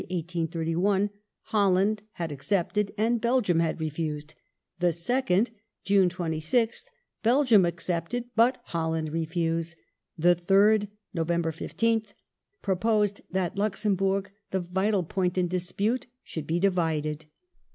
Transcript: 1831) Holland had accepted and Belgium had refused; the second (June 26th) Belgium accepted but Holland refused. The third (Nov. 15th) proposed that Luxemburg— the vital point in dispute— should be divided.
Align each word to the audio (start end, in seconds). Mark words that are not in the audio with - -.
1831) 0.09 1.11
Holland 1.43 2.01
had 2.13 2.31
accepted 2.31 2.91
and 2.97 3.21
Belgium 3.21 3.59
had 3.59 3.79
refused; 3.79 4.33
the 4.79 4.91
second 4.91 5.51
(June 5.83 6.09
26th) 6.09 6.85
Belgium 7.21 7.65
accepted 7.65 8.25
but 8.35 8.59
Holland 8.63 9.13
refused. 9.13 9.75
The 10.17 10.33
third 10.33 10.87
(Nov. 11.13 11.27
15th) 11.27 12.13
proposed 12.63 13.21
that 13.29 13.55
Luxemburg— 13.59 14.31
the 14.49 14.61
vital 14.61 15.03
point 15.03 15.37
in 15.37 15.47
dispute— 15.47 16.07
should 16.23 16.47
be 16.47 16.59
divided. 16.59 17.25